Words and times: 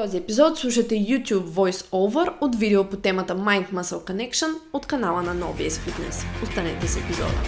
този 0.00 0.16
епизод 0.16 0.58
слушате 0.58 0.94
YouTube 0.94 1.44
Voice 1.44 1.90
Over 1.90 2.32
от 2.40 2.56
видео 2.56 2.84
по 2.84 2.96
темата 2.96 3.36
Mind 3.36 3.72
Muscle 3.72 4.10
Connection 4.10 4.48
от 4.72 4.86
канала 4.86 5.22
на 5.22 5.34
NoBS 5.34 5.68
Fitness. 5.68 6.42
Останете 6.42 6.88
с 6.88 6.96
епизода. 6.96 7.42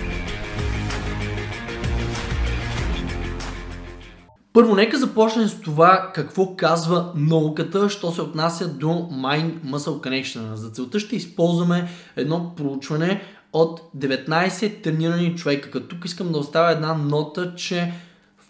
Първо, 4.52 4.75
нека 4.75 4.99
започнем 4.99 5.49
с 5.49 5.60
това 5.60 6.10
какво 6.15 6.57
казва 6.57 7.12
науката, 7.17 7.88
що 7.88 8.11
се 8.11 8.23
отнася 8.23 8.69
до 8.69 8.89
Mind 9.12 9.53
Muscle 9.64 10.09
Connection. 10.09 10.55
За 10.55 10.71
целта 10.71 11.00
ще 11.00 11.16
използваме 11.16 11.89
едно 12.16 12.55
проучване 12.57 13.23
от 13.53 13.80
19 13.96 14.82
тренирани 14.82 15.37
човека. 15.37 15.71
Като 15.71 15.89
тук 15.89 16.05
искам 16.05 16.32
да 16.32 16.39
оставя 16.39 16.73
една 16.73 16.95
нота, 16.95 17.55
че 17.55 17.93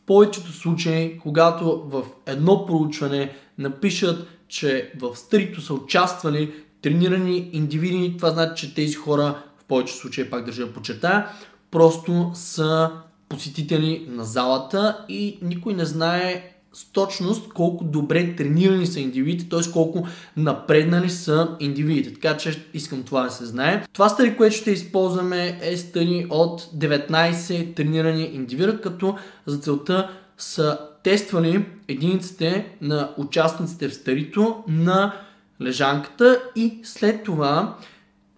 повечето 0.06 0.52
случаи, 0.52 1.18
когато 1.18 1.82
в 1.86 2.04
едно 2.26 2.66
проучване 2.66 3.34
напишат, 3.58 4.26
че 4.48 4.92
в 5.00 5.16
старито 5.16 5.60
са 5.60 5.74
участвали 5.74 6.52
тренирани 6.82 7.50
индивиди, 7.52 8.16
това 8.16 8.30
значи, 8.30 8.66
че 8.66 8.74
тези 8.74 8.94
хора 8.94 9.42
в 9.58 9.64
повечето 9.64 10.00
случаи, 10.00 10.30
пак 10.30 10.44
държа 10.44 10.66
да 10.66 10.72
подчертая, 10.72 11.26
просто 11.70 12.30
са 12.34 12.90
посетители 13.28 14.06
на 14.08 14.24
залата 14.24 15.04
и 15.08 15.38
никой 15.42 15.74
не 15.74 15.84
знае 15.84 16.51
с 16.72 16.92
точност 16.92 17.52
колко 17.52 17.84
добре 17.84 18.36
тренирани 18.36 18.86
са 18.86 19.00
индивидите, 19.00 19.48
т.е. 19.48 19.72
колко 19.72 20.06
напреднали 20.36 21.10
са 21.10 21.56
индивидите. 21.60 22.14
Така 22.14 22.36
че 22.36 22.66
искам 22.74 23.02
това 23.02 23.22
да 23.22 23.30
се 23.30 23.44
знае. 23.44 23.86
Това 23.92 24.08
стари, 24.08 24.36
което 24.36 24.56
ще 24.56 24.70
използваме 24.70 25.58
е 25.62 25.76
стари 25.76 26.26
от 26.30 26.60
19 26.76 27.76
тренирани 27.76 28.22
индивида, 28.22 28.80
като 28.80 29.16
за 29.46 29.58
целта 29.58 30.10
са 30.38 30.78
тествали 31.02 31.66
единиците 31.88 32.66
на 32.80 33.10
участниците 33.16 33.88
в 33.88 33.94
старито 33.94 34.64
на 34.68 35.12
лежанката 35.60 36.42
и 36.56 36.78
след 36.82 37.22
това 37.24 37.76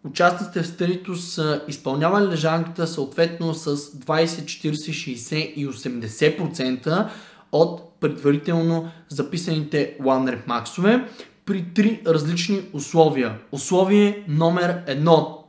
участниците 0.05 0.63
в 0.63 0.67
старито 0.67 1.17
са 1.17 1.63
изпълнявали 1.69 2.27
лежанката 2.27 2.87
съответно 2.87 3.55
с 3.55 3.77
20, 3.77 4.25
40, 4.25 4.73
60 4.73 5.35
и 5.55 5.69
80% 5.69 7.09
от 7.55 8.01
предварително 8.01 8.91
записаните 9.09 9.97
one 10.03 10.31
rep 10.31 10.47
максове 10.47 11.05
при 11.47 11.65
три 11.75 12.01
различни 12.07 12.63
условия. 12.73 13.39
Условие 13.53 14.25
номер 14.29 14.83
едно. 14.87 15.45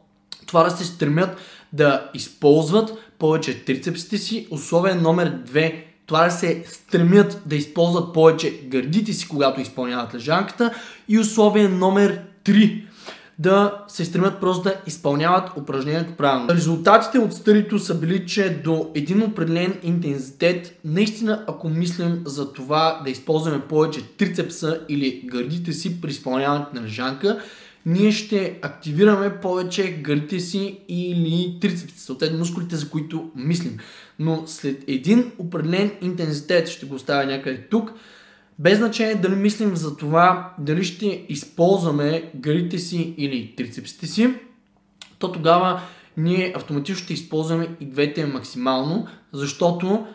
Това 0.45 0.63
да 0.63 0.71
се 0.71 0.85
стремят 0.85 1.37
да 1.73 2.09
използват 2.13 2.93
повече 3.19 3.65
трицепсите 3.65 4.17
си. 4.17 4.47
Условие 4.51 4.93
номер 4.93 5.29
две 5.45 5.85
това 6.05 6.23
да 6.23 6.31
се 6.31 6.63
стремят 6.67 7.41
да 7.45 7.55
използват 7.55 8.13
повече 8.13 8.59
гърдите 8.63 9.13
си, 9.13 9.27
когато 9.27 9.61
изпълняват 9.61 10.13
лежанката. 10.13 10.73
И 11.07 11.19
условие 11.19 11.67
номер 11.67 12.21
3 12.43 12.83
да 13.39 13.83
се 13.87 14.05
стремят 14.05 14.39
просто 14.39 14.63
да 14.63 14.75
изпълняват 14.87 15.57
упражнението 15.57 16.15
правилно. 16.15 16.49
Резултатите 16.49 17.19
от 17.19 17.33
старито 17.33 17.79
са 17.79 17.95
били, 17.95 18.27
че 18.27 18.61
до 18.63 18.91
един 18.95 19.23
определен 19.23 19.79
интензитет, 19.83 20.79
наистина 20.85 21.43
ако 21.47 21.69
мислим 21.69 22.21
за 22.25 22.53
това 22.53 23.01
да 23.03 23.09
използваме 23.09 23.61
повече 23.61 24.07
трицепса 24.17 24.79
или 24.89 25.21
гърдите 25.25 25.73
си 25.73 26.01
при 26.01 26.09
изпълняването 26.09 26.75
на 26.75 26.81
лежанка, 26.81 27.39
ние 27.85 28.11
ще 28.11 28.59
активираме 28.61 29.39
повече 29.39 29.91
гърдите 29.91 30.39
си 30.39 30.79
или 30.87 31.57
трицепсите, 31.61 32.01
съответно 32.01 32.37
мускулите, 32.37 32.75
за 32.75 32.89
които 32.89 33.31
мислим. 33.35 33.77
Но 34.19 34.43
след 34.45 34.83
един 34.87 35.31
определен 35.37 35.91
интензитет, 36.01 36.67
ще 36.67 36.85
го 36.85 36.95
оставя 36.95 37.25
някъде 37.25 37.67
тук, 37.71 37.91
без 38.59 38.77
значение 38.77 39.15
дали 39.15 39.35
мислим 39.35 39.75
за 39.75 39.97
това 39.97 40.53
дали 40.59 40.83
ще 40.83 41.25
използваме 41.29 42.31
гърдите 42.35 42.77
си 42.77 43.15
или 43.17 43.53
трицепсите 43.57 44.07
си, 44.07 44.33
то 45.19 45.31
тогава 45.31 45.81
ние 46.17 46.53
автоматично 46.55 47.03
ще 47.03 47.13
използваме 47.13 47.67
и 47.79 47.85
двете 47.85 48.25
максимално, 48.25 49.07
защото 49.33 50.07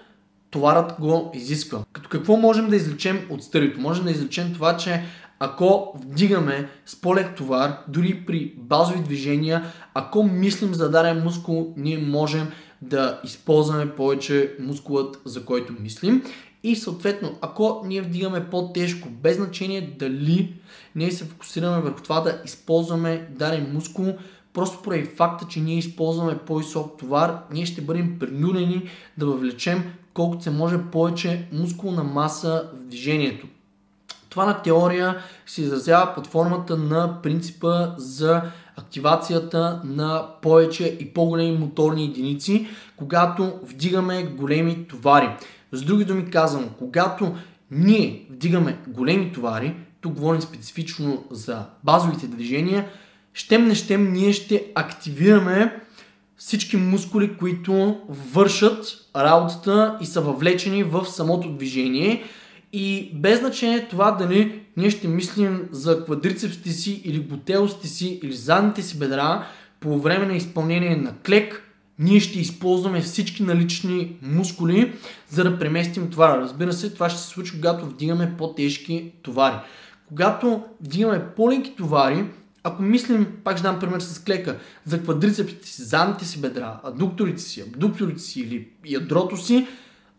товарът 0.51 0.93
го 1.01 1.31
изисква. 1.35 1.85
Като 1.93 2.09
какво 2.09 2.37
можем 2.37 2.69
да 2.69 2.77
излечем 2.77 3.27
от 3.31 3.43
старито? 3.43 3.81
Можем 3.81 4.05
да 4.05 4.11
излечем 4.11 4.53
това, 4.53 4.77
че 4.77 5.03
ако 5.39 5.93
вдигаме 6.05 6.69
с 6.87 7.01
по-лек 7.01 7.37
товар, 7.37 7.77
дори 7.89 8.25
при 8.27 8.55
базови 8.59 9.01
движения, 9.01 9.65
ако 9.95 10.23
мислим 10.23 10.75
за 10.75 10.91
даден 10.91 11.23
мускул, 11.23 11.75
ние 11.77 11.99
можем 11.99 12.49
да 12.83 13.21
използваме 13.25 13.91
повече 13.91 14.55
мускулът, 14.61 15.21
за 15.25 15.45
който 15.45 15.75
мислим. 15.81 16.23
И 16.63 16.77
съответно, 16.77 17.39
ако 17.41 17.83
ние 17.87 18.03
вдигаме 18.03 18.51
по-тежко, 18.51 19.09
без 19.11 19.37
значение 19.37 19.95
дали 19.99 20.55
ние 20.95 21.11
се 21.11 21.25
фокусираме 21.25 21.81
върху 21.83 22.03
това 22.03 22.21
да 22.21 22.43
използваме 22.45 23.29
даден 23.31 23.73
мускул, 23.73 24.15
просто 24.53 24.83
поради 24.83 25.05
факта, 25.05 25.47
че 25.49 25.61
ние 25.61 25.79
използваме 25.79 26.39
по-висок 26.39 26.99
товар, 26.99 27.39
ние 27.53 27.67
ще 27.67 27.81
бъдем 27.81 28.19
принудени 28.19 28.89
да 29.19 29.27
въвлечем 29.27 29.85
колкото 30.15 30.43
се 30.43 30.51
може 30.51 30.79
повече 30.93 31.49
мускулна 31.53 32.05
маса 32.05 32.69
в 32.75 32.85
движението. 32.85 33.47
Това 34.29 34.47
на 34.47 34.63
теория 34.63 35.19
се 35.47 35.63
изразява 35.63 36.15
под 36.15 36.27
формата 36.27 36.77
на 36.77 37.23
принципа 37.23 37.95
за 37.97 38.43
активацията 38.77 39.81
на 39.85 40.27
повече 40.43 40.97
и 41.01 41.13
по-големи 41.13 41.59
моторни 41.59 42.05
единици, 42.05 42.67
когато 42.97 43.61
вдигаме 43.63 44.23
големи 44.23 44.89
товари. 44.89 45.29
С 45.73 45.83
други 45.83 46.05
думи 46.05 46.31
казвам, 46.31 46.71
когато 46.79 47.35
ние 47.71 48.27
вдигаме 48.31 48.79
големи 48.89 49.33
товари, 49.33 49.75
тук 50.01 50.13
говорим 50.13 50.41
специфично 50.41 51.25
за 51.31 51.67
базовите 51.85 52.27
движения, 52.27 52.89
щем 53.35 53.69
не 53.69 53.75
щем 53.75 54.13
ние 54.13 54.33
ще 54.33 54.67
активираме 54.75 55.81
всички 56.37 56.77
мускули, 56.77 57.37
които 57.37 58.01
вършат 58.09 59.09
работата 59.17 59.99
и 60.01 60.07
са 60.07 60.21
въвлечени 60.21 60.83
в 60.83 61.07
самото 61.07 61.53
движение– 61.53 62.25
и 62.73 63.11
без 63.15 63.41
значение 63.41 63.89
това 63.89 64.11
дали 64.11 64.63
ние 64.77 64.91
ще 64.91 65.09
мислим 65.09 65.69
за 65.71 66.05
квадрицепсите 66.05 66.71
си 66.71 67.03
или 67.05 67.21
бутелостите 67.21 67.89
си 67.89 68.21
или 68.23 68.33
задните 68.33 68.83
си 68.83 68.99
бедра 68.99 69.47
по 69.81 69.99
време 69.99 70.27
на 70.27 70.37
изпълнение 70.37 70.97
на 70.97 71.15
клек, 71.27 71.70
ние 72.01 72.21
ще 72.21 72.41
използваме 72.41 73.01
всички 73.01 73.43
налични 73.43 74.17
мускули, 74.23 74.93
за 75.29 75.45
да 75.45 75.59
преместим 75.59 76.11
това. 76.11 76.39
Разбира 76.39 76.73
се, 76.73 76.91
това 76.91 77.11
ще 77.11 77.21
се 77.21 77.29
случи, 77.29 77.53
когато 77.53 77.87
вдигаме 77.87 78.35
по-тежки 78.39 79.13
товари. 79.23 79.57
Когато 80.09 80.63
вдигаме 80.81 81.27
по-ленки 81.37 81.77
товари, 81.77 82.25
ако 82.65 82.83
мислим, 82.83 83.27
пак 83.45 83.57
ще 83.57 83.63
дам 83.63 83.79
пример 83.79 84.01
с 84.01 84.25
клека, 84.25 84.59
за 84.85 85.03
квадрицепсите 85.03 85.69
си, 85.69 85.83
задните 85.83 86.25
си 86.25 86.41
бедра, 86.41 86.81
адукторите 86.85 87.43
си, 87.43 87.61
абдукторите 87.61 88.21
си 88.23 88.41
или 88.41 88.69
ядрото 88.87 89.37
си, 89.37 89.67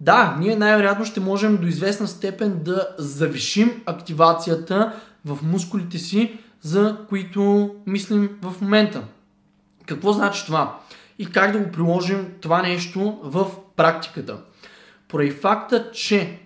да, 0.02 0.38
ние 0.40 0.56
най-вероятно 0.56 1.06
ще 1.06 1.20
можем 1.20 1.58
до 1.58 1.68
известна 1.68 2.08
степен 2.08 2.59
да 2.64 2.88
завишим 2.97 3.81
активацията 3.86 4.94
в 5.25 5.40
мускулите 5.44 5.97
си, 5.97 6.40
за 6.62 6.97
които 7.09 7.72
мислим 7.88 8.30
в 8.41 8.62
момента. 8.62 9.03
Какво 9.86 10.14
значи 10.14 10.46
това? 10.46 10.80
И 11.22 11.26
как 11.26 11.52
да 11.52 11.59
го 11.59 11.72
приложим 11.72 12.28
това 12.42 12.62
нещо 12.62 13.20
в 13.24 13.46
практиката? 13.76 14.38
Поради 15.08 15.32
факта, 15.32 15.92
че 15.92 16.40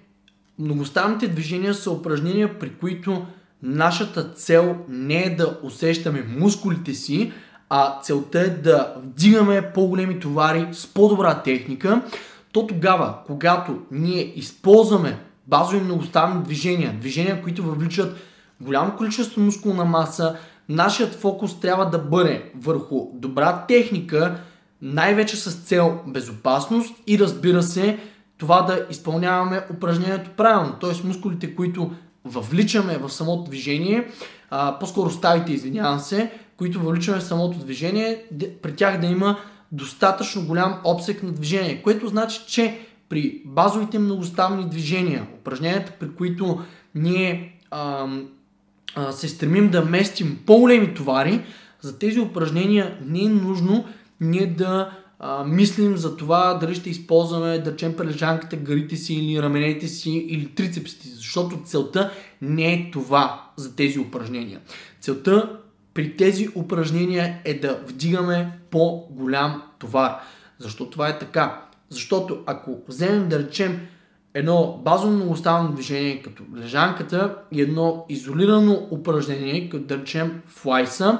многостанните 0.59 1.27
движения 1.27 1.73
са 1.73 1.91
упражнения, 1.91 2.59
при 2.59 2.73
които 2.73 3.25
нашата 3.63 4.33
цел 4.33 4.77
не 4.89 5.23
е 5.23 5.35
да 5.35 5.57
усещаме 5.63 6.23
мускулите 6.37 6.93
си, 6.93 7.31
а 7.69 7.99
целта 8.01 8.39
е 8.39 8.49
да 8.49 8.93
вдигаме 8.97 9.71
по-големи 9.73 10.19
товари 10.19 10.67
с 10.71 10.93
по-добра 10.93 11.41
техника, 11.41 12.01
то 12.51 12.67
тогава, 12.67 13.15
когато 13.25 13.79
ние 13.91 14.33
използваме 14.35 15.19
базови 15.47 15.79
многоставни 15.79 16.43
движения, 16.43 16.97
движения, 16.99 17.41
които 17.41 17.63
въвличат 17.63 18.17
голямо 18.61 18.95
количество 18.95 19.41
мускулна 19.41 19.85
маса, 19.85 20.35
нашият 20.69 21.15
фокус 21.15 21.59
трябва 21.59 21.89
да 21.89 21.99
бъде 21.99 22.51
върху 22.55 23.07
добра 23.13 23.65
техника, 23.67 24.39
най-вече 24.81 25.35
с 25.35 25.51
цел 25.51 25.99
безопасност 26.07 26.95
и 27.07 27.19
разбира 27.19 27.63
се, 27.63 27.99
това 28.37 28.61
да 28.61 28.85
изпълняваме 28.89 29.61
упражнението 29.73 30.29
правилно. 30.37 30.75
Т.е. 30.81 31.07
мускулите, 31.07 31.55
които 31.55 31.91
въвличаме 32.25 32.97
в 32.97 33.09
самото 33.09 33.43
движение, 33.49 34.07
а, 34.49 34.79
по-скоро 34.79 35.09
ставите, 35.09 35.53
извинявам 35.53 35.99
се, 35.99 36.31
които 36.57 36.79
въвличаме 36.79 37.19
в 37.19 37.23
самото 37.23 37.57
движение, 37.57 38.23
при 38.61 38.75
тях 38.75 39.01
да 39.01 39.07
има 39.07 39.37
достатъчно 39.71 40.45
голям 40.45 40.79
обсек 40.83 41.23
на 41.23 41.31
движение, 41.31 41.81
което 41.83 42.07
значи, 42.07 42.41
че 42.47 42.79
при 43.09 43.41
базовите 43.45 43.99
многоставни 43.99 44.69
движения, 44.69 45.27
упражненията, 45.39 45.91
при 45.99 46.15
които 46.15 46.61
ние 46.95 47.59
а, 47.71 48.07
а, 48.95 49.11
се 49.11 49.27
стремим 49.27 49.69
да 49.69 49.85
местим 49.85 50.39
по-големи 50.45 50.93
товари, 50.93 51.41
за 51.81 51.99
тези 51.99 52.19
упражнения 52.19 52.97
не 53.05 53.23
е 53.23 53.29
нужно 53.29 53.85
ние 54.21 54.47
да 54.47 54.91
а, 55.19 55.43
мислим 55.43 55.97
за 55.97 56.17
това 56.17 56.53
дали 56.53 56.75
ще 56.75 56.89
използваме, 56.89 57.59
да 57.59 57.71
речем, 57.71 57.95
прележанката, 57.95 58.55
гърите 58.55 58.95
си 58.95 59.13
или 59.13 59.41
раменете 59.41 59.87
си 59.87 60.11
или 60.11 60.55
трицепсите, 60.55 61.07
защото 61.07 61.61
целта 61.65 62.11
не 62.41 62.73
е 62.73 62.91
това 62.91 63.51
за 63.55 63.75
тези 63.75 63.99
упражнения. 63.99 64.59
Целта 65.01 65.59
при 65.93 66.17
тези 66.17 66.49
упражнения 66.55 67.41
е 67.45 67.59
да 67.59 67.79
вдигаме 67.87 68.59
по-голям 68.71 69.61
товар. 69.79 70.19
Защо 70.59 70.89
това 70.89 71.09
е 71.09 71.19
така? 71.19 71.61
Защото 71.89 72.43
ако 72.45 72.77
вземем 72.87 73.29
да 73.29 73.39
речем 73.39 73.87
едно 74.33 74.81
базово 74.85 75.13
многоставно 75.13 75.71
движение 75.71 76.21
като 76.21 76.43
лежанката 76.57 77.35
и 77.51 77.61
едно 77.61 78.05
изолирано 78.09 78.87
упражнение, 78.91 79.69
като 79.69 79.83
да 79.83 79.97
речем 79.97 80.41
флайса, 80.47 81.19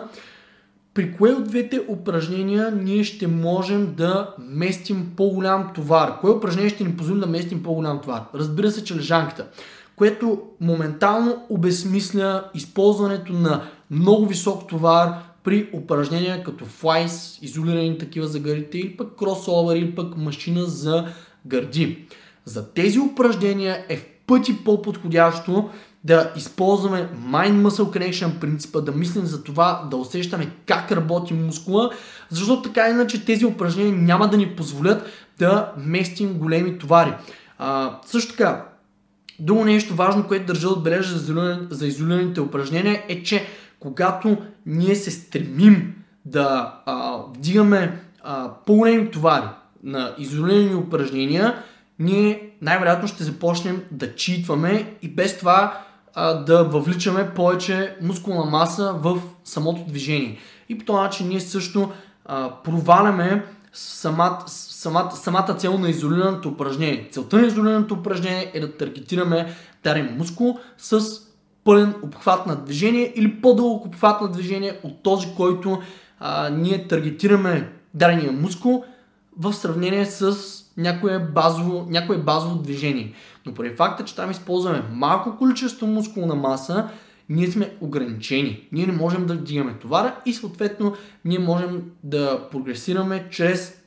при 0.95 1.12
кое 1.12 1.31
от 1.31 1.47
двете 1.47 1.81
упражнения 1.88 2.71
ние 2.71 3.03
ще 3.03 3.27
можем 3.27 3.94
да 3.97 4.36
местим 4.39 5.12
по-голям 5.18 5.71
товар? 5.75 6.19
Кое 6.21 6.31
упражнение 6.31 6.69
ще 6.69 6.83
ни 6.83 6.97
позволи 6.97 7.19
да 7.19 7.27
местим 7.27 7.63
по-голям 7.63 8.01
товар? 8.01 8.24
Разбира 8.36 8.71
се, 8.71 8.83
че 8.83 8.95
лежанката, 8.95 9.47
което 9.95 10.42
моментално 10.62 11.45
обесмисля 11.50 12.50
използването 12.53 13.33
на 13.33 13.63
много 13.92 14.25
висок 14.25 14.68
товар 14.68 15.13
при 15.44 15.69
упражнения 15.74 16.44
като 16.44 16.65
флайс, 16.65 17.39
изолирани 17.42 17.97
такива 17.97 18.27
за 18.27 18.39
гърдите 18.39 18.77
или 18.77 18.97
пък 18.97 19.15
кросовер 19.15 19.75
или 19.75 19.95
пък 19.95 20.18
машина 20.18 20.65
за 20.65 21.06
гърди. 21.45 22.06
За 22.45 22.74
тези 22.74 23.00
упражнения 23.00 23.86
е 23.89 23.97
в 23.97 24.06
пъти 24.27 24.63
по-подходящо 24.63 25.69
да 26.06 26.31
използваме 26.36 27.10
Mind 27.30 27.68
Muscle 27.68 27.98
Connection 27.98 28.40
принципа, 28.40 28.81
да 28.81 28.92
мислим 28.92 29.25
за 29.25 29.44
това, 29.44 29.88
да 29.92 29.98
усещаме 29.98 30.50
как 30.66 30.92
работи 30.92 31.34
мускула, 31.34 31.92
защото 32.30 32.62
така 32.62 32.90
иначе 32.90 33.25
тези 33.25 33.46
упражнения 33.46 33.96
няма 33.96 34.28
да 34.28 34.38
ни 34.38 34.56
позволят 34.56 35.06
да 35.40 35.72
местим 35.78 36.34
големи 36.34 36.78
товари. 36.78 37.13
А, 37.57 38.00
също 38.06 38.31
така, 38.31 38.66
друго 39.40 39.66
нещо 39.66 39.96
важно, 39.96 40.28
което 40.28 40.46
държа 40.46 40.68
да 40.68 40.74
отбележа 40.74 41.18
за, 41.69 41.88
изолираните 41.88 42.42
упражнения 42.42 43.04
е, 43.10 43.24
че 43.24 43.46
когато 43.80 44.38
ние 44.66 44.96
се 44.96 45.12
стремим 45.12 45.96
да 46.25 46.74
а, 46.86 47.18
вдигаме 47.36 48.02
а, 48.24 48.50
по-големи 48.66 49.12
товари 49.12 49.48
на 49.84 50.16
изолирани 50.18 50.75
упражнения, 50.75 51.56
ние 52.00 52.50
най-вероятно 52.62 53.07
ще 53.07 53.24
започнем 53.24 53.84
да 53.92 54.16
читваме 54.16 54.94
и 55.02 55.10
без 55.10 55.38
това 55.38 55.86
да 56.46 56.64
въвличаме 56.64 57.30
повече 57.30 57.96
мускулна 58.02 58.46
маса 58.46 58.96
в 59.02 59.22
самото 59.44 59.82
движение. 59.88 60.38
И 60.70 60.78
по 60.78 60.86
този 60.86 61.02
начин 61.02 61.28
ние 61.28 61.40
също 61.40 61.92
проваляме 62.64 63.46
самата, 63.74 64.44
самата, 64.48 65.12
самата 65.12 65.56
цел 65.58 65.78
на 65.78 65.90
изолираното 65.90 66.50
упражнение. 66.50 67.10
Целта 67.12 67.38
на 67.38 67.48
изолираното 67.48 67.94
упражнение 67.94 68.52
е 68.54 68.60
да 68.60 68.78
таргетираме 68.78 69.54
дарен 69.84 70.16
мускул 70.18 70.60
с 70.78 71.02
пълен 71.64 71.94
обхват 72.04 72.48
на 72.48 72.56
движение 72.56 73.14
или 73.16 73.42
по-дълъг 73.42 73.86
обхват 73.86 74.22
на 74.22 74.28
движение 74.28 74.80
от 74.84 75.04
този, 75.04 75.28
който 75.38 75.82
а, 76.20 76.50
ние 76.50 76.88
таргетираме 76.88 77.72
дарения 77.94 78.32
мускул 78.32 78.84
в 79.40 79.54
сравнение 79.54 80.06
с 80.06 80.36
някое 80.78 81.20
базово, 81.20 81.86
някое 81.90 82.18
базово 82.18 82.56
движение. 82.56 83.14
Но 83.46 83.54
поради 83.54 83.76
факта, 83.76 84.06
че 84.06 84.16
там 84.16 84.32
използваме 84.32 84.84
малко 84.92 85.38
количество 85.38 85.88
мускулна 85.88 86.36
маса, 86.36 86.90
ние 87.30 87.48
сме 87.48 87.76
ограничени. 87.82 88.68
Ние 88.72 88.86
не 88.86 88.94
можем 88.94 89.26
да 89.26 89.34
вдигаме 89.34 89.74
товара 89.74 90.16
и 90.26 90.34
съответно 90.34 90.94
ние 91.26 91.40
можем 91.40 91.84
да 92.04 92.50
прогресираме 92.52 93.28
чрез 93.32 93.82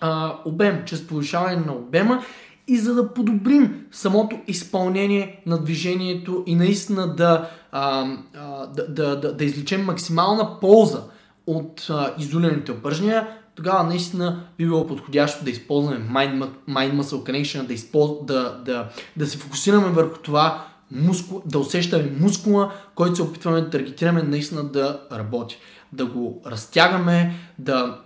а, 0.00 0.36
обем, 0.44 0.82
чрез 0.86 1.06
повишаване 1.06 1.56
на 1.56 1.72
обема 1.72 2.22
и 2.68 2.78
за 2.78 2.94
да 2.94 3.14
подобрим 3.14 3.86
самото 3.90 4.36
изпълнение 4.46 5.42
на 5.46 5.62
движението 5.62 6.44
и 6.46 6.54
наистина 6.54 7.14
да, 7.14 7.50
а, 7.72 8.06
а, 8.34 8.66
да, 8.66 8.88
да, 8.88 9.20
да, 9.20 9.36
да 9.36 9.44
излечем 9.44 9.84
максимална 9.84 10.60
полза 10.60 11.02
от 11.46 11.86
а, 11.90 12.14
изолираните 12.18 12.72
упражнения, 12.72 13.28
тогава 13.54 13.84
наистина 13.84 14.44
би 14.58 14.64
било 14.64 14.86
подходящо 14.86 15.44
да 15.44 15.50
използваме 15.50 16.08
Mind, 16.10 16.48
mind 16.68 17.00
Muscle 17.00 17.30
Connection, 17.30 17.66
да, 17.66 17.72
използ... 17.72 18.10
да, 18.26 18.62
да, 18.64 18.88
да 19.16 19.26
се 19.26 19.38
фокусираме 19.38 19.88
върху 19.88 20.18
това, 20.18 20.64
мускул, 20.90 21.42
да 21.46 21.58
усещаме 21.58 22.12
мускула, 22.20 22.72
който 22.94 23.16
се 23.16 23.22
опитваме 23.22 23.60
да 23.60 23.70
таргетираме 23.70 24.22
наистина 24.22 24.64
да 24.64 25.00
работи. 25.12 25.58
Да 25.92 26.06
го 26.06 26.42
разтягаме, 26.46 27.34
да 27.58 27.98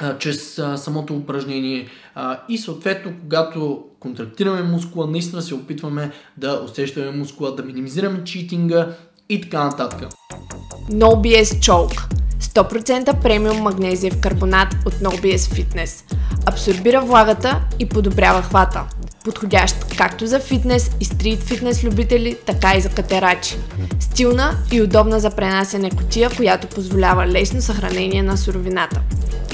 а, 0.00 0.18
чрез 0.18 0.58
а, 0.58 0.76
самото 0.76 1.16
упражнение 1.16 1.88
а, 2.14 2.40
и 2.48 2.58
съответно, 2.58 3.12
когато 3.20 3.84
контрактираме 4.00 4.62
мускула, 4.62 5.06
наистина 5.06 5.42
се 5.42 5.54
опитваме 5.54 6.12
да 6.36 6.62
усещаме 6.64 7.10
мускула, 7.10 7.54
да 7.54 7.62
минимизираме 7.62 8.24
читинга 8.24 8.88
и 9.28 9.40
така 9.40 9.64
нататък. 9.64 10.08
No 10.90 11.06
BS 11.06 11.44
Choke 11.44 12.19
100% 12.40 13.22
премиум 13.22 13.56
магнезиев 13.56 14.20
карбонат 14.20 14.68
от 14.86 14.94
NoBS 14.94 15.36
Fitness. 15.36 16.14
Абсорбира 16.46 17.00
влагата 17.00 17.60
и 17.78 17.88
подобрява 17.88 18.42
хвата. 18.42 18.84
Подходящ 19.24 19.96
както 19.98 20.26
за 20.26 20.40
фитнес 20.40 20.90
и 21.00 21.04
стрит 21.04 21.42
фитнес 21.42 21.84
любители, 21.84 22.36
така 22.46 22.74
и 22.76 22.80
за 22.80 22.88
катерачи. 22.88 23.56
Стилна 24.00 24.52
и 24.72 24.82
удобна 24.82 25.20
за 25.20 25.30
пренасене 25.30 25.90
котия, 25.90 26.30
която 26.36 26.66
позволява 26.66 27.26
лесно 27.26 27.62
съхранение 27.62 28.22
на 28.22 28.36
суровината. 28.36 29.00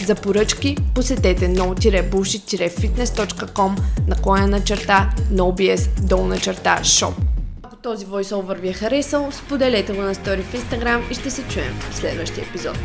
За 0.06 0.14
поръчки 0.14 0.76
посетете 0.94 1.48
no-bullshit-fitness.com 1.48 3.76
наклоня 4.08 4.64
черта 4.64 5.10
nobs 5.32 6.00
долна 6.00 6.38
черта 6.38 6.78
shop. 6.82 7.25
Този 7.86 8.06
voiceover 8.06 8.60
ви 8.60 8.68
е 8.68 8.72
харесал, 8.72 9.32
споделете 9.32 9.92
го 9.92 10.02
на 10.02 10.14
стори 10.14 10.42
в 10.42 10.54
Instagram 10.54 11.10
и 11.10 11.14
ще 11.14 11.30
се 11.30 11.48
чуем 11.48 11.72
в 11.90 11.96
следващия 11.96 12.44
епизод. 12.44 12.78